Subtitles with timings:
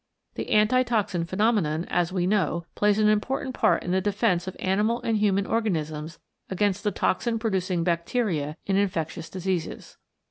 [0.33, 4.99] This Antitoxin phenomenon, as we know, plays an important part in the defence of animal
[5.03, 6.17] and human organisms
[6.49, 9.97] against the toxin producing bacteria in infectious diseases.